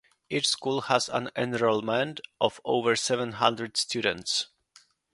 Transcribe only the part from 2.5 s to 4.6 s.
over seven hundred students.